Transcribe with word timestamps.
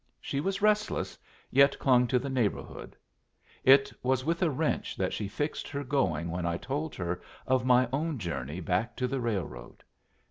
She 0.19 0.39
was 0.39 0.63
restless, 0.63 1.15
yet 1.51 1.77
clung 1.77 2.07
to 2.07 2.17
the 2.17 2.27
neighborhood. 2.27 2.95
It 3.63 3.93
was 4.01 4.25
with 4.25 4.41
a 4.41 4.49
wrench 4.49 4.95
that 4.95 5.13
she 5.13 5.27
fixed 5.27 5.67
her 5.69 5.83
going 5.83 6.31
when 6.31 6.43
I 6.47 6.57
told 6.57 6.95
her 6.95 7.21
of 7.45 7.65
my 7.67 7.87
own 7.93 8.17
journey 8.17 8.61
back 8.61 8.95
to 8.97 9.07
the 9.07 9.19
railroad. 9.19 9.83